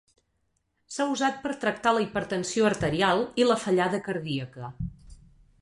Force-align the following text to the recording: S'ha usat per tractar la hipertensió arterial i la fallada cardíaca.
S'ha 0.93 1.05
usat 1.15 1.37
per 1.43 1.51
tractar 1.65 1.93
la 1.97 2.01
hipertensió 2.05 2.67
arterial 2.71 3.21
i 3.43 3.49
la 3.51 3.59
fallada 3.67 4.01
cardíaca. 4.09 4.73